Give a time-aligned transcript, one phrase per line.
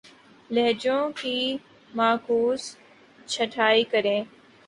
[0.49, 1.35] لہجوں کی
[1.93, 2.61] معکوس
[3.27, 4.23] چھٹائی کریں